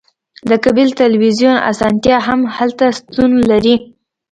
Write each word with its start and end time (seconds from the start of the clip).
د 0.49 0.51
کیبل 0.63 0.89
تلویزیون 1.01 1.55
اسانتیا 1.71 2.17
هم 2.27 2.39
هلته 2.57 2.85
شتون 2.97 3.31
لري 3.49 3.75